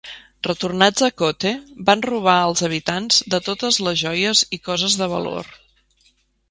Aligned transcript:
Retornats 0.45 1.03
a 1.07 1.09
Kotte 1.21 1.51
van 1.89 2.01
robar 2.09 2.39
als 2.47 2.65
habitants 2.69 3.21
de 3.35 3.41
totes 3.51 3.81
les 3.89 4.03
joies 4.05 4.45
i 4.57 4.61
coses 4.71 4.99
de 5.05 5.15
valor. 5.17 5.55